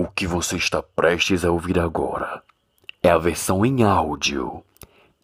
[0.00, 2.40] O que você está prestes a ouvir agora
[3.02, 4.62] é a versão em áudio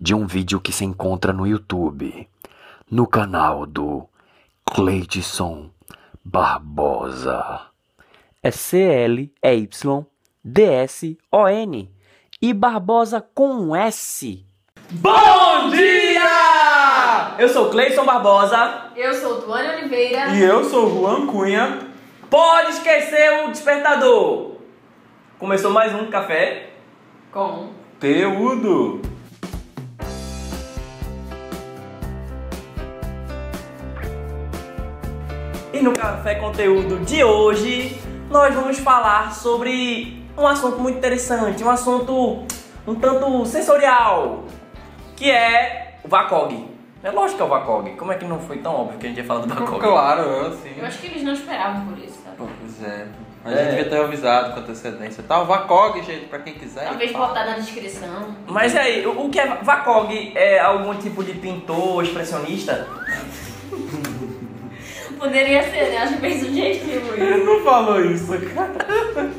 [0.00, 2.29] de um vídeo que se encontra no YouTube,
[2.90, 4.08] no canal do
[4.66, 5.71] Cleidson
[6.24, 7.60] Barbosa.
[8.42, 9.30] É C-L-E-Y-D-S-O-N
[12.43, 14.45] e Barbosa com um S.
[14.91, 17.36] Bom dia!
[17.38, 18.91] Eu sou Cleison Barbosa.
[18.96, 20.30] Eu sou Tuane Oliveira.
[20.34, 21.95] E eu sou Juan Cunha.
[22.29, 24.54] Pode esquecer o despertador.
[25.39, 26.71] Começou mais um café.
[27.32, 29.03] Com Teudo.
[35.72, 38.00] E no café conteúdo de hoje,
[38.31, 42.44] nós vamos falar sobre um assunto muito interessante, um assunto
[42.86, 44.44] um tanto sensorial,
[45.16, 46.69] que é o VACOG.
[47.03, 47.97] É lógico que é o VACOG.
[47.97, 49.80] Como é que não foi tão óbvio que a gente ia falar do VACOG?
[49.80, 50.75] Claro, assim.
[50.77, 52.36] Eu acho que eles não esperavam por isso, sabe?
[52.39, 53.08] Pois é.
[53.44, 53.56] A É.
[53.56, 55.22] gente devia ter avisado com antecedência.
[55.22, 56.84] Tá, o Vacog, gente, pra quem quiser.
[56.86, 58.34] Talvez botar na descrição.
[58.46, 60.32] Mas e aí, o o que é VACOG?
[60.34, 62.86] É algum tipo de pintor expressionista?
[65.19, 65.98] Poderia ser, né?
[65.98, 67.22] Acho bem sugestivo isso.
[67.22, 69.30] Ele não falou isso, cara.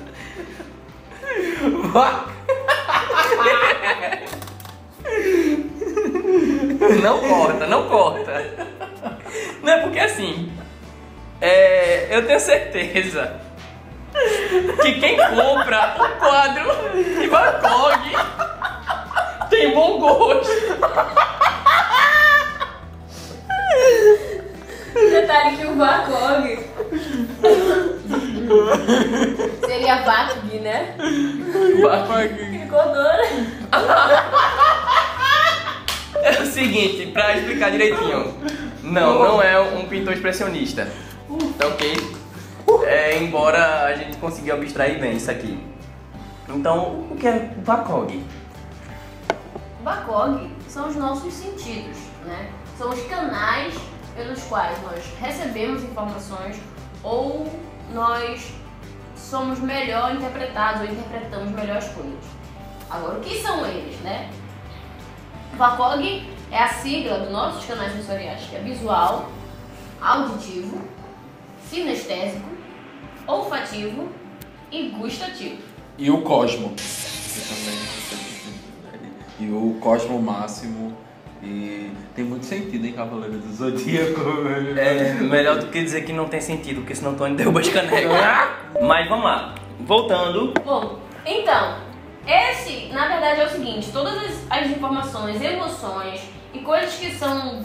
[7.02, 8.46] Não corta, não corta.
[9.62, 10.52] Não é porque assim,
[11.42, 13.40] é, eu tenho certeza
[14.82, 20.52] que quem compra um quadro de Van Gogh tem bom gosto.
[24.94, 26.60] Detalhe que o Vakog
[29.66, 30.96] seria Vakg, né?
[32.52, 33.24] Ficou dona.
[36.24, 38.34] É o seguinte, pra explicar direitinho,
[38.82, 40.88] não, não é um pintor expressionista,
[41.58, 42.15] tá ok?
[42.86, 45.60] É, embora a gente consiga abstrair bem isso aqui.
[46.48, 48.24] Então, o que é Van Gogh?
[49.84, 52.52] Vakog são os nossos sentidos, né?
[52.78, 53.74] São os canais
[54.16, 56.58] pelos quais nós recebemos informações
[57.04, 57.52] ou
[57.92, 58.54] nós
[59.16, 62.24] somos melhor interpretados ou interpretamos melhor as coisas.
[62.90, 64.30] Agora, o que são eles, né?
[65.58, 69.30] VACOG é a sigla dos nossos canais sensoriais, que é visual,
[70.00, 70.82] auditivo,
[71.68, 72.55] sinestésico,
[73.28, 74.10] olfativo
[74.72, 75.58] e gustativo.
[75.98, 76.74] E o Cosmo.
[79.40, 80.96] E o Cosmo Máximo.
[81.44, 84.22] E tem muito sentido, hein, Cavaleiro do Zodíaco.
[84.78, 88.12] É melhor do que dizer que não tem sentido, porque senão Tony derruba as canecas.
[88.82, 90.54] Mas vamos lá, voltando.
[90.64, 91.78] Bom, então,
[92.26, 96.22] esse, na verdade, é o seguinte: todas as, as informações, emoções
[96.54, 97.64] e coisas que são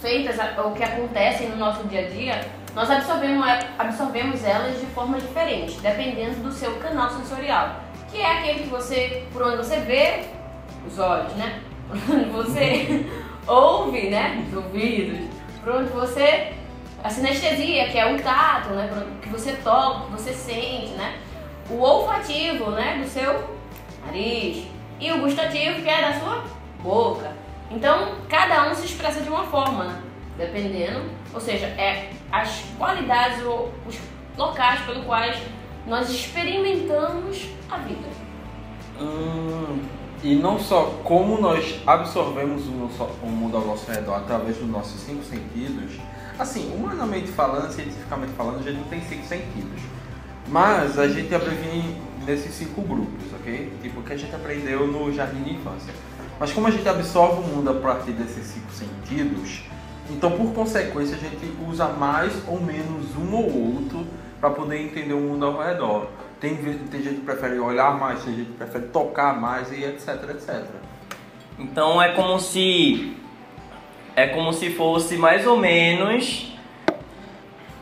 [0.00, 2.40] feitas ou que acontecem no nosso dia a dia,
[2.74, 3.44] nós absorvemos,
[3.78, 9.26] absorvemos elas de forma diferente, dependendo do seu canal sensorial, que é aquele que você,
[9.32, 10.24] por onde você vê,
[10.86, 11.60] os olhos, né?
[11.90, 13.04] Por onde você
[13.46, 14.46] ouve, né?
[14.48, 15.18] Os ouvidos,
[15.62, 16.52] por onde você
[17.02, 18.88] a sinestesia, que é o tato, né?
[18.88, 21.18] por Que você toca, que você sente, né?
[21.68, 22.98] O olfativo, né?
[23.02, 23.58] Do seu
[24.04, 24.66] nariz.
[25.00, 26.44] E o gustativo, que é da sua
[26.82, 27.32] boca.
[27.70, 30.02] Então, cada um se expressa de uma forma, né?
[30.36, 31.10] Dependendo.
[31.32, 33.96] Ou seja, é as qualidades ou os
[34.36, 35.36] locais pelos quais
[35.86, 38.08] nós experimentamos a vida.
[39.00, 39.80] Hum,
[40.22, 44.68] e não só como nós absorvemos o, nosso- o mundo ao nosso redor através dos
[44.68, 45.98] nossos cinco sentidos,
[46.38, 49.80] assim, humanamente falando, cientificamente falando, a gente não tem cinco sentidos.
[50.48, 51.82] Mas a gente abrevia
[52.26, 53.72] nesses cinco grupos, ok?
[53.82, 55.94] Tipo, o que a gente aprendeu no jardim de infância.
[56.38, 59.62] Mas como a gente absorve o mundo a partir desses cinco sentidos,
[60.10, 64.06] então por consequência a gente usa mais ou menos um ou outro
[64.40, 66.08] para poder entender o mundo ao redor.
[66.40, 70.08] Tem, tem gente que prefere olhar mais, tem gente que prefere tocar mais e etc,
[70.30, 70.64] etc.
[71.58, 73.14] Então é como se.
[74.16, 76.52] É como se fosse mais ou menos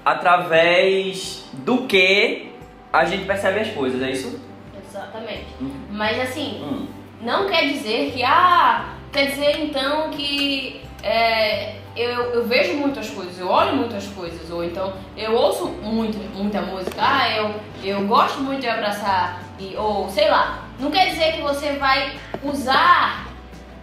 [0.05, 2.53] através do que
[2.93, 4.41] a gente percebe as coisas, é isso?
[4.87, 5.47] Exatamente.
[5.91, 6.87] Mas assim, Hum.
[7.23, 13.39] não quer dizer que, ah, quer dizer então que é, eu, eu vejo muitas coisas,
[13.39, 18.41] eu olho muitas coisas, ou então eu ouço muito, muita música, ah, eu, eu gosto
[18.41, 20.65] muito de abraçar, e, ou sei lá.
[20.79, 23.27] Não quer dizer que você vai usar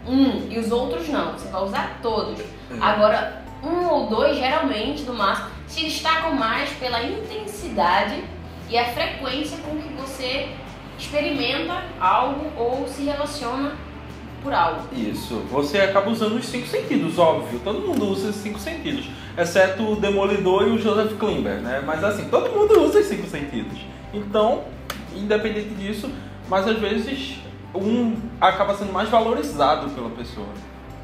[0.07, 2.41] um e os outros não, você vai usar todos.
[2.79, 8.23] Agora, um ou dois, geralmente, no máximo, se destacam mais pela intensidade
[8.69, 10.50] e a frequência com que você
[10.97, 13.73] experimenta algo ou se relaciona
[14.45, 14.81] por algo.
[14.95, 15.42] Isso.
[15.51, 17.59] Você acaba usando os cinco sentidos, óbvio.
[17.63, 19.09] Todo mundo usa os cinco sentidos.
[19.36, 21.83] Exceto o Demolidor e o Joseph Klimber, né?
[21.83, 23.80] Mas assim, todo mundo usa os cinco sentidos.
[24.13, 24.63] Então,
[25.15, 26.09] independente disso,
[26.47, 27.39] mas às vezes
[27.74, 30.48] um acaba sendo mais valorizado pela pessoa.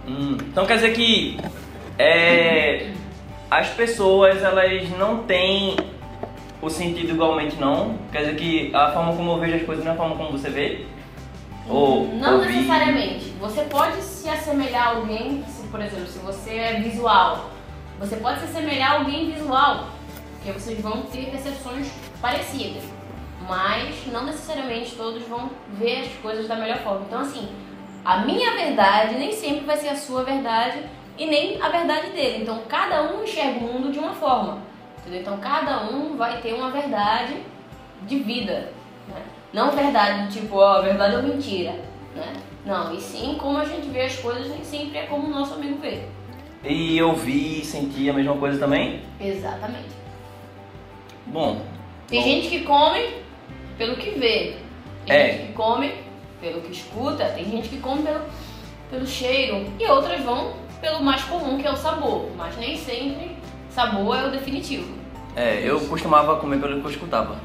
[0.08, 1.38] Hum, então quer dizer que
[1.98, 2.92] é,
[3.50, 5.76] as pessoas elas não têm
[6.62, 7.98] o sentido igualmente não?
[8.12, 10.32] Quer dizer que a forma como eu vejo as coisas não é a forma como
[10.32, 10.86] você vê?
[11.72, 12.54] Ou Não ouvir?
[12.54, 13.30] necessariamente.
[13.40, 17.50] Você pode se assemelhar a alguém, se, por exemplo, se você é visual,
[18.00, 19.88] você pode se assemelhar a alguém visual,
[20.36, 21.90] porque vocês vão ter percepções
[22.22, 22.84] parecidas.
[23.48, 27.06] Mas não necessariamente todos vão ver as coisas da melhor forma.
[27.08, 27.50] Então, assim,
[28.04, 30.84] a minha verdade nem sempre vai ser a sua verdade
[31.18, 32.44] e nem a verdade dele.
[32.44, 34.60] Então, cada um enxerga o mundo de uma forma.
[35.00, 35.22] Entendeu?
[35.22, 37.36] Então, cada um vai ter uma verdade
[38.04, 38.72] de vida.
[39.08, 39.22] Né?
[39.54, 41.76] Não verdade tipo, ó, verdade ou mentira.
[42.16, 42.34] Né?
[42.66, 45.54] Não, e sim como a gente vê as coisas, nem sempre é como o nosso
[45.56, 46.04] amigo vê.
[46.64, 49.02] E ouvir e sentir a mesma coisa também?
[49.20, 49.90] Exatamente.
[51.28, 51.62] Bom,
[52.08, 52.28] Tem Bom.
[52.28, 53.10] gente que come
[53.78, 54.58] pelo que vê.
[55.06, 55.32] Tem É.
[55.32, 55.94] gente que come
[56.40, 57.26] pelo que escuta.
[57.30, 58.22] Tem gente que come pelo,
[58.92, 59.66] pelo cheiro.
[59.80, 62.30] E outras vão pelo mais comum, que é o sabor.
[62.38, 63.36] Mas nem sempre
[63.70, 64.94] sabor é o definitivo.
[65.36, 67.38] é, eu costumava comer pelo que eu escutava.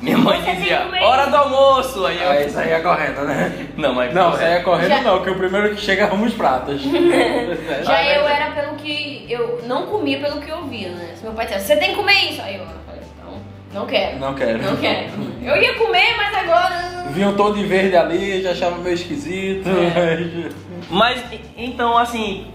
[0.00, 2.06] Minha mãe Você tem dizia, que comer hora do almoço!
[2.06, 2.30] Aí eu.
[2.30, 3.66] Aí saía correndo, né?
[3.76, 4.14] Não, mas.
[4.14, 6.80] Não, saía correndo Já- não, que o primeiro que chega arruma os pratos.
[7.84, 9.26] Já eu era pelo que.
[9.28, 11.14] Eu não comia pelo que eu ouvia, né?
[11.16, 12.40] Se meu pai dissesse, você tem que comer isso!
[12.42, 13.40] Aí eu falei, então,
[13.74, 14.18] não quero.
[14.18, 14.62] Não quero.
[14.62, 15.08] Não quero.
[15.42, 16.88] Eu ia comer, mas agora.
[17.10, 19.68] Vinha um tom de verde ali, já achava meio esquisito.
[19.68, 20.48] É.
[20.90, 22.46] Mas, e- então, assim,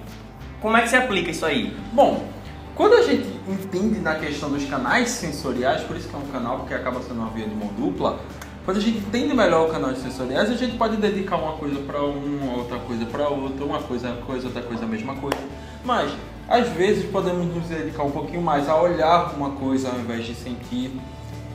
[0.62, 1.74] como é que se aplica isso aí?
[1.92, 2.24] Bom,
[2.76, 6.60] quando a gente entende na questão dos canais sensoriais, por isso que é um canal,
[6.60, 8.20] porque acaba sendo uma via de mão dupla,
[8.66, 12.02] quando a gente entende melhor o canal sensoriais, a gente pode dedicar uma coisa para
[12.02, 15.38] um, outra coisa para outra, uma coisa coisa, outra coisa a mesma coisa.
[15.84, 16.14] Mas,
[16.48, 20.34] às vezes, podemos nos dedicar um pouquinho mais a olhar uma coisa ao invés de
[20.34, 20.92] sentir,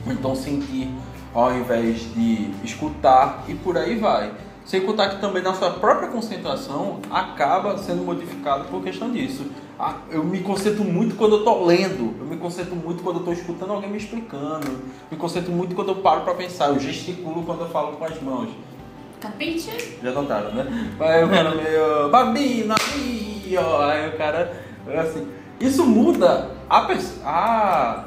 [0.05, 0.89] ou então sentir
[1.33, 4.31] ao invés de escutar e por aí vai.
[4.69, 9.47] Sem contar que também nossa própria concentração acaba sendo modificada por questão disso.
[9.79, 13.25] Ah, Eu me concentro muito quando eu tô lendo, eu me concentro muito quando eu
[13.25, 14.69] tô escutando alguém me explicando,
[15.09, 18.21] me concentro muito quando eu paro para pensar, eu gesticulo quando eu falo com as
[18.21, 18.49] mãos.
[19.19, 19.97] Capite?
[20.03, 20.93] Já notaram, né?
[20.99, 22.09] Aí o cara meio.
[22.11, 24.63] Babina, aí, o cara.
[25.01, 25.27] Assim.
[25.59, 26.87] Isso muda a,
[27.25, 28.05] a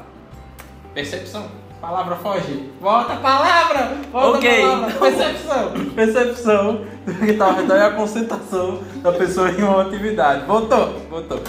[0.93, 1.45] percepção.
[1.83, 2.69] Palavra foge.
[2.79, 3.97] Volta a palavra!
[4.09, 4.63] Volta Ok.
[4.63, 4.93] a palavra.
[5.01, 5.71] Percepção.
[5.93, 10.45] Percepção do que tá ao redor é a concentração da pessoa em uma atividade.
[10.45, 11.41] Voltou, voltou.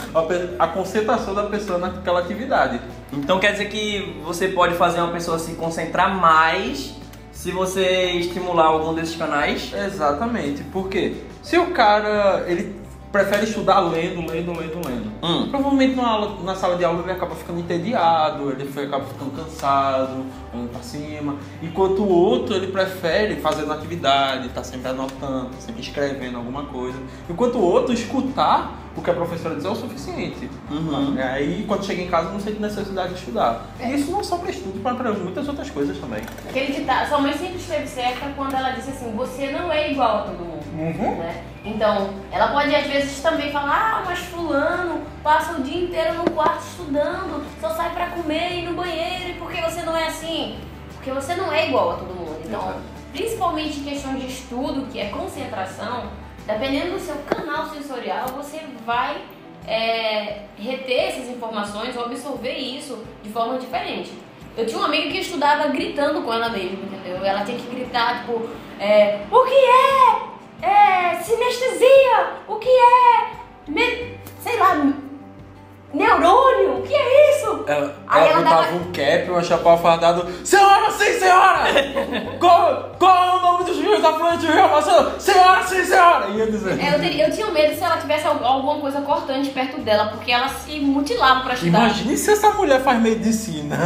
[0.58, 2.80] A concentração da pessoa naquela atividade.
[3.12, 6.96] Então quer dizer que você pode fazer uma pessoa se concentrar mais
[7.30, 9.72] se você estimular algum desses canais?
[9.72, 10.64] Exatamente.
[10.64, 11.14] Por quê?
[11.44, 12.74] Se o cara ele
[13.14, 15.12] prefere estudar lendo, lendo, lendo, lendo.
[15.22, 15.48] Hum.
[15.48, 19.30] Provavelmente na, aula- na sala de aula ele acaba ficando entediado, ele foi- acaba ficando
[19.30, 21.36] cansado, olhando pra cima.
[21.62, 26.98] Enquanto o outro ele prefere fazendo atividade, tá sempre anotando, tá sempre escrevendo alguma coisa.
[27.30, 30.50] Enquanto o outro escutar o que a professora diz é o suficiente.
[30.70, 31.16] Uhum.
[31.18, 33.66] Aí quando chega em casa não sente necessidade de estudar.
[33.80, 36.22] E isso não só para estudo, mas para muitas outras coisas também.
[36.48, 40.18] Aquele ditado, sua mãe sempre esteve certa quando ela disse assim, você não é igual
[40.18, 40.63] a todo mundo.
[40.74, 41.16] Uhum.
[41.16, 41.44] né?
[41.64, 46.30] Então, ela pode às vezes também falar, ah, mas fulano passa o dia inteiro no
[46.32, 50.08] quarto estudando, só sai pra comer e no banheiro, e por que você não é
[50.08, 50.58] assim?
[50.94, 52.40] Porque você não é igual a todo mundo.
[52.44, 52.80] Então, Exato.
[53.12, 56.10] principalmente em questão de estudo, que é concentração,
[56.46, 59.22] dependendo do seu canal sensorial, você vai
[59.66, 64.12] é, reter essas informações ou absorver isso de forma diferente.
[64.56, 67.24] Eu tinha uma amiga que estudava gritando com ela mesma, entendeu?
[67.24, 70.33] Ela tinha que gritar, tipo, é, o que é?
[70.62, 72.28] É sinestesia?
[72.48, 73.30] O que é?
[73.68, 74.74] Me- sei lá,
[77.74, 80.26] Ela, ela ela botava dava- um cap, um chapéu fardado.
[80.44, 81.64] Senhora, sim, senhora!
[82.38, 85.22] qual, qual é o nome dos rios afluentes do Rio Amazonas?
[85.22, 86.28] Senhora, sim, senhora!
[86.28, 86.80] Ia dizer.
[86.80, 90.06] É, eu, teria- eu tinha medo se ela tivesse al- alguma coisa cortante perto dela,
[90.08, 91.78] porque ela se mutilava pra estudar.
[91.78, 93.76] Imagine se essa mulher faz medicina.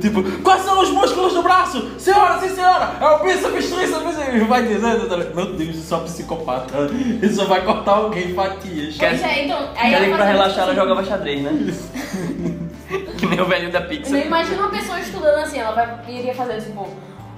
[0.00, 1.90] tipo, quais são os músculos do braço?
[1.98, 2.90] Senhora, sim, senhora!
[3.00, 4.10] É o bíceps, tríceps.
[4.48, 6.88] Vai dizendo, tá meu Deus, isso é um psicopata.
[7.22, 8.96] Isso só vai cortar alguém em fatias.
[8.98, 11.50] Pois é, então, aí Quer ela pra relaxar ela jogava xadrez, né?
[13.18, 14.12] que nem o velho da Eu Pixar.
[14.12, 16.88] não imagino uma pessoa estudando assim, ela vai, iria fazer tipo,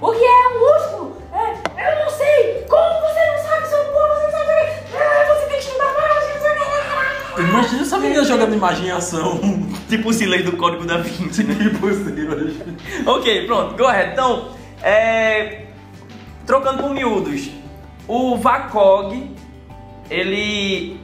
[0.01, 1.17] o que é um músculo?
[1.31, 2.65] É, eu não sei!
[2.67, 4.15] Como você não sabe seu corpo?
[4.15, 4.51] Você não sabe.
[4.95, 6.23] Ah, você tem que estudar mais!
[6.25, 7.49] você não.
[7.49, 9.39] Imagina essa menina jogando imaginação.
[9.89, 11.55] Tipo o Silas do Código da Vinci, né?
[11.71, 12.51] Impossível.
[13.05, 14.13] Ok, pronto, go ahead.
[14.13, 14.49] Então,
[14.81, 15.65] é...
[16.47, 17.49] trocando por miúdos,
[18.07, 19.31] o VACOG,
[20.09, 20.99] ele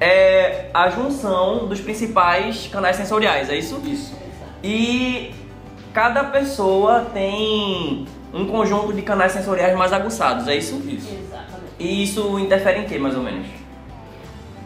[0.00, 3.80] é a junção dos principais canais sensoriais, é isso?
[3.84, 4.14] Isso.
[4.62, 5.34] E
[5.92, 10.76] cada pessoa tem um conjunto de canais sensoriais mais aguçados, é isso?
[10.86, 11.14] Isso.
[11.14, 11.74] Exatamente.
[11.78, 13.46] E isso interfere em que, mais ou menos?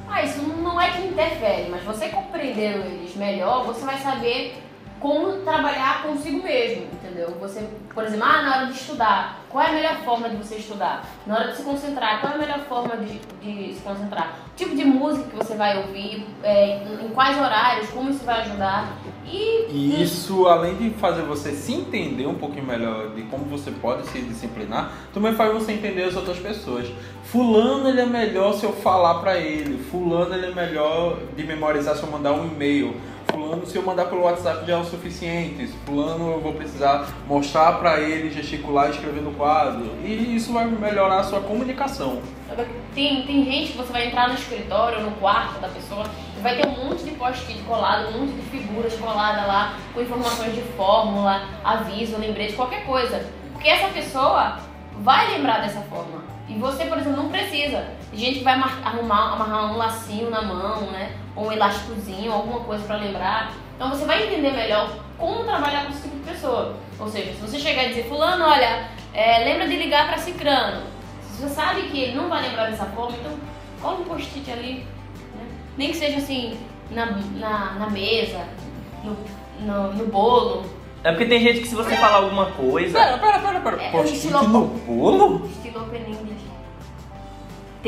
[0.08, 4.56] Ah, isso não é que interfere, mas você compreendendo eles melhor, você vai saber
[5.00, 7.36] como trabalhar consigo mesmo, entendeu?
[7.40, 10.56] Você, por exemplo, ah, na hora de estudar, qual é a melhor forma de você
[10.56, 11.04] estudar?
[11.26, 14.36] Na hora de se concentrar, qual é a melhor forma de, de se concentrar?
[14.52, 18.40] O tipo de música que você vai ouvir, é, em quais horários, como isso vai
[18.40, 18.92] ajudar.
[19.24, 23.70] E, E isso, além de fazer você se entender um pouquinho melhor de como você
[23.70, 26.88] pode se disciplinar, também faz você entender as outras pessoas.
[27.24, 29.78] Fulano ele é melhor se eu falar pra ele.
[29.90, 32.94] Fulano ele é melhor de memorizar se eu mandar um e-mail.
[33.38, 35.68] Fulano se eu mandar pelo WhatsApp já é o suficiente.
[35.86, 39.94] Fulano eu vou precisar mostrar pra ele, gesticular e escrever no quadro.
[40.02, 42.20] E isso vai melhorar a sua comunicação.
[42.92, 46.04] Tem, tem gente que você vai entrar no escritório, no quarto da pessoa,
[46.36, 50.00] e vai ter um monte de post-it colado, um monte de figuras coladas lá, com
[50.00, 53.24] informações de fórmula, aviso, lembrete, qualquer coisa.
[53.52, 54.58] Porque essa pessoa
[54.98, 56.24] vai lembrar dessa forma.
[56.48, 57.97] E você, por exemplo, não precisa.
[58.10, 61.12] Tem gente que vai mar- arrumar, amarrar um lacinho na mão, né?
[61.36, 63.52] Ou um elásticozinho, alguma coisa pra lembrar.
[63.76, 66.76] Então você vai entender melhor como trabalhar com esse tipo de pessoa.
[66.98, 70.82] Ou seja, se você chegar e dizer, fulano, olha, é, lembra de ligar pra cicrano.
[71.22, 73.32] Se você sabe que ele não vai lembrar dessa forma, então
[73.80, 74.86] cola um post-it ali.
[75.36, 75.46] né?
[75.76, 76.58] Nem que seja assim,
[76.90, 78.40] na, na, na mesa,
[79.04, 79.16] no,
[79.60, 80.64] no, no bolo.
[81.04, 82.98] É porque tem gente que se você falar alguma coisa.
[82.98, 83.82] Pera, pera, pera, pera.
[83.82, 84.48] É, Post-it no
[84.86, 85.48] bolo?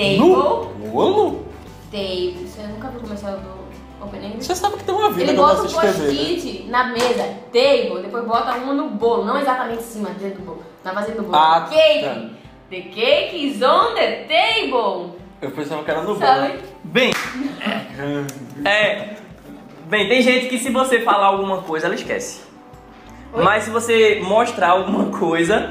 [0.00, 0.18] English.
[0.18, 0.88] No Table.
[0.90, 1.46] bolo?
[1.90, 2.46] Table.
[2.46, 4.44] Você nunca viu comercial do Open English?
[4.44, 5.70] Você sabe que tem uma vida Ele bota um né?
[5.72, 10.46] post-it na mesa, table, depois bota uma no bolo, não exatamente em cima, dentro do
[10.46, 11.34] bolo, na base do bolo.
[11.36, 12.04] Ah, cake!
[12.04, 12.40] tá.
[12.70, 15.18] The cake is on the table!
[15.42, 16.20] Eu pensava que era no bolo.
[16.20, 16.58] Sabe?
[16.84, 17.12] Bem,
[18.64, 19.16] é.
[19.88, 22.42] Bem, tem gente que se você falar alguma coisa, ela esquece.
[23.32, 23.42] Oi?
[23.42, 25.70] Mas se você mostrar alguma coisa,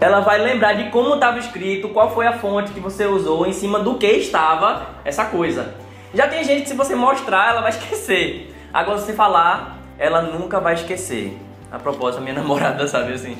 [0.00, 3.52] ela vai lembrar de como estava escrito, qual foi a fonte que você usou, em
[3.52, 5.74] cima do que estava essa coisa.
[6.14, 8.54] Já tem gente que se você mostrar, ela vai esquecer.
[8.72, 11.36] Agora se você falar, ela nunca vai esquecer.
[11.70, 13.36] A propósito, minha namorada sabe assim.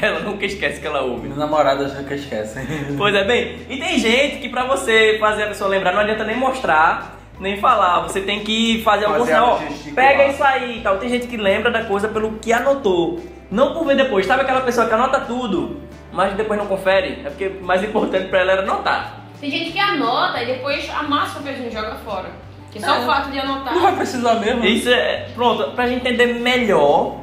[0.00, 1.26] Ela nunca esquece que ela ouve.
[1.28, 2.58] Minha namorada nunca esquece.
[2.96, 6.24] Pois é, bem, e tem gente que pra você fazer a pessoa lembrar, não adianta
[6.24, 9.94] nem mostrar, nem falar, você tem que fazer, algum Fazer sinal, ó, gesticular.
[9.94, 10.96] pega isso aí e tal.
[10.96, 13.20] Tem gente que lembra da coisa pelo que anotou,
[13.54, 14.26] não por ver depois.
[14.26, 15.80] Sabe aquela pessoa que anota tudo,
[16.12, 17.22] mas depois não confere?
[17.24, 19.20] É porque o mais importante pra ela era anotar.
[19.40, 22.30] Tem gente que anota e depois amassa o papelzinho e joga fora.
[22.72, 22.98] Que só É.
[23.00, 23.72] o fato de anotar.
[23.74, 24.64] Não vai precisar mesmo.
[24.64, 27.20] Isso é, pronto, pra gente entender melhor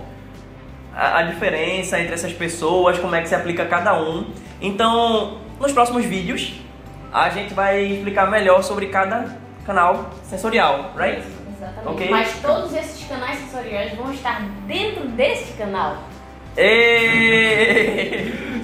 [0.95, 4.27] a, a diferença entre essas pessoas, como é que se aplica cada um.
[4.61, 6.53] Então, nos próximos vídeos,
[7.11, 9.25] a gente vai explicar melhor sobre cada
[9.65, 11.21] canal sensorial, right?
[11.57, 11.87] Exatamente.
[11.87, 12.09] Ok.
[12.09, 15.97] Mas todos esses canais sensoriais vão estar dentro deste canal.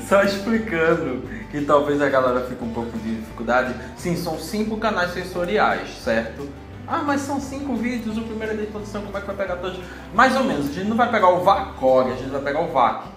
[0.07, 3.73] Só explicando que talvez a galera fique um pouco de dificuldade.
[3.95, 6.47] Sim, são cinco canais sensoriais, certo?
[6.87, 9.57] Ah, mas são cinco vídeos, o primeiro é da introdução, como é que vai pegar
[9.57, 9.79] todos?
[10.13, 12.71] Mais ou menos, a gente não vai pegar o VACOG, a gente vai pegar o
[12.71, 13.07] VAC.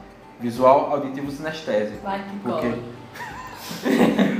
[0.40, 1.98] Visual, auditivo, sinestésico.
[2.00, 2.74] Que Porque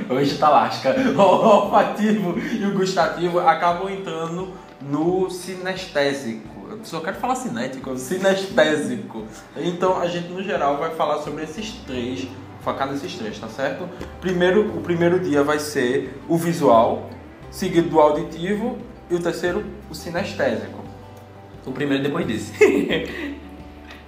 [0.13, 0.97] hoje tá lasca.
[1.15, 6.60] O olfativo e o gustativo acabam entrando no sinestésico.
[6.71, 9.25] Eu só quero falar cinético, sinestésico.
[9.57, 12.29] Então a gente no geral vai falar sobre esses três,
[12.63, 13.89] focar nesses três, tá certo?
[14.21, 17.11] Primeiro, o primeiro dia vai ser o visual,
[17.51, 18.79] seguido do auditivo
[19.11, 20.81] e o terceiro o sinestésico.
[21.67, 22.53] O primeiro depois desse.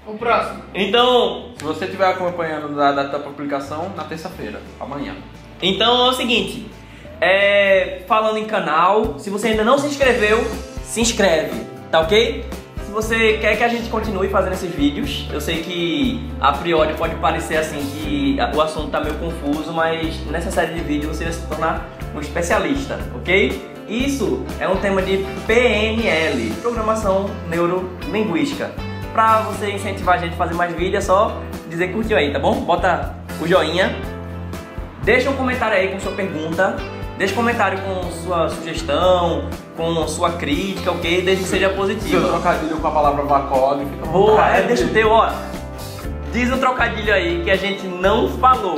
[0.04, 0.64] O próximo.
[0.75, 5.14] então, Se você estiver acompanhando na data da publicação, na terça-feira, amanhã.
[5.62, 6.69] então é o seguinte,
[7.21, 10.45] é, falando em canal, se você ainda não se inscreveu,
[10.83, 11.54] se inscreve,
[11.93, 12.45] tá ok?
[12.87, 16.95] Se você quer que a gente continue fazendo esses vídeos, eu sei que a priori
[16.95, 21.25] pode parecer assim que o assunto tá meio confuso, mas nessa série de vídeos você
[21.25, 23.71] vai se tornar um especialista, ok?
[23.87, 28.71] Isso é um tema de PNL, Programação Neurolinguística.
[29.13, 32.33] Pra você incentivar a gente a fazer mais vídeos, é só dizer que curtiu aí,
[32.33, 32.55] tá bom?
[32.63, 33.95] Bota o joinha,
[35.05, 36.77] Deixa um comentário aí com sua pergunta.
[37.23, 39.45] Deixa um comentário com sua sugestão,
[39.76, 41.23] com sua crítica, ok?
[41.23, 42.29] Desde que seja Seu positiva.
[42.29, 43.38] trocadilho com a palavra à
[44.09, 45.31] Boa, é, deixa o teu, ó.
[46.33, 48.76] Diz um trocadilho aí que a gente não falou.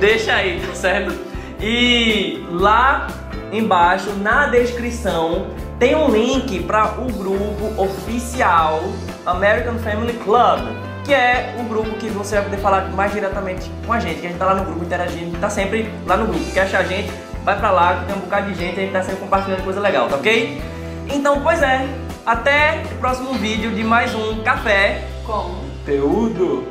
[0.00, 1.14] Deixa aí, tá certo?
[1.60, 3.06] E lá
[3.52, 5.46] embaixo na descrição
[5.78, 8.82] tem um link para o grupo oficial
[9.24, 10.66] American Family Club,
[11.04, 14.26] que é o grupo que você vai poder falar mais diretamente com a gente, que
[14.26, 16.44] a gente tá lá no grupo interagindo, tá sempre lá no grupo.
[16.52, 17.27] Quer achar a gente?
[17.48, 19.80] Vai pra lá, que tem um bocado de gente, a gente tá sempre compartilhando coisa
[19.80, 20.62] legal, tá ok?
[21.08, 21.88] Então, pois é,
[22.26, 25.54] até o próximo vídeo de mais um café Como?
[25.78, 26.68] Conteúdo